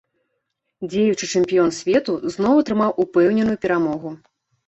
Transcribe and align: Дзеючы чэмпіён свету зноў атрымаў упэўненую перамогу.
Дзеючы 0.93 1.25
чэмпіён 1.39 1.69
свету 1.81 2.15
зноў 2.35 2.63
атрымаў 2.63 2.91
упэўненую 3.05 3.57
перамогу. 3.67 4.09